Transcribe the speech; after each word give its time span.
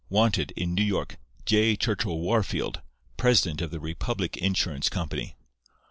Wanted, 0.09 0.49
in 0.57 0.73
New 0.73 0.81
York, 0.81 1.19
J. 1.45 1.75
Churchill 1.75 2.17
Wahrfield, 2.17 2.81
president 3.17 3.61
of 3.61 3.69
the 3.69 3.79
Republic 3.79 4.35
Insurance 4.35 4.89
Company. 4.89 5.35